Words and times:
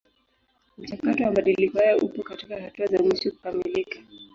Mchakato 0.77 1.23
wa 1.23 1.29
mabadiliko 1.29 1.77
haya 1.79 1.97
upo 1.97 2.23
katika 2.23 2.61
hatua 2.61 2.85
za 2.87 2.99
mwisho 3.03 3.31
kukamilika. 3.31 3.99